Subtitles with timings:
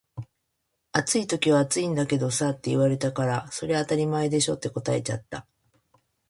[0.97, 5.45] 「暑い時は暑いんだけどさ」って言われたから「それ当たり前でしょ」って答えちゃった